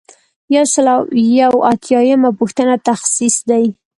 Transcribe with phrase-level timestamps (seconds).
[0.55, 1.01] یو سل او
[1.41, 3.65] یو اتیایمه پوښتنه تخصیص دی.